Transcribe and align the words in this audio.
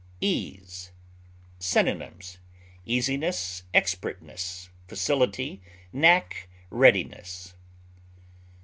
EASE. 0.19 0.89
Synonyms: 1.59 2.39
easiness, 2.87 3.61
expertness, 3.71 4.71
facility, 4.87 5.61
knack, 5.93 6.49
readiness. 6.71 7.53